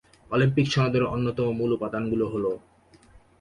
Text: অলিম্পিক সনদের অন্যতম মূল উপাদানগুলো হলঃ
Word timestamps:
অলিম্পিক 0.31 0.67
সনদের 0.71 1.03
অন্যতম 1.05 1.47
মূল 1.57 1.71
উপাদানগুলো 1.73 2.25
হলঃ 2.33 2.55